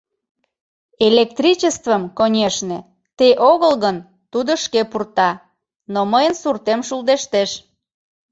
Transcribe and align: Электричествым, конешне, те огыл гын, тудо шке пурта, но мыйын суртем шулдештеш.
Электричествым, 1.07 2.01
конешне, 2.17 2.79
те 3.17 3.27
огыл 3.51 3.73
гын, 3.83 3.97
тудо 4.31 4.51
шке 4.63 4.81
пурта, 4.91 5.31
но 5.93 5.99
мыйын 6.11 6.35
суртем 6.41 6.79
шулдештеш. 6.87 7.51